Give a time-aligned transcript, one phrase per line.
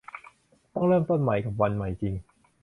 [0.73, 2.13] ต้องเริ่มต้นใหม่กับวันใหม่จริง